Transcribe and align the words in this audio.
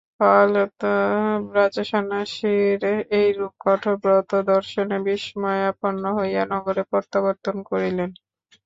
ফলতঃ 0.17 0.83
রাজা 1.55 1.83
সন্ন্যাসীর 1.91 2.81
এইরূপ 3.19 3.53
কঠোর 3.65 3.95
ব্রত 4.03 4.31
দর্শনে 4.51 4.97
বিস্ময়াপন্ন 5.07 6.03
হইয়া 6.17 6.43
নগরে 6.53 6.83
প্রত্যাবর্তন 6.91 7.55
করিলেন। 7.69 8.09